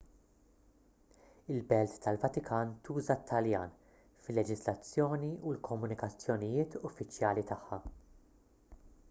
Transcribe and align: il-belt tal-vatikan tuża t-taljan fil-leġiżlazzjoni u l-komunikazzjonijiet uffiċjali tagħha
il-belt 1.55 1.99
tal-vatikan 2.05 2.71
tuża 2.87 3.17
t-taljan 3.19 3.75
fil-leġiżlazzjoni 4.23 5.31
u 5.51 5.55
l-komunikazzjonijiet 5.59 6.81
uffiċjali 6.91 7.47
tagħha 7.55 7.83